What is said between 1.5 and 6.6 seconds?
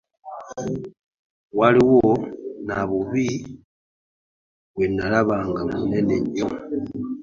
Waliwo nabbubi gwe nalaba nga munene nnyo.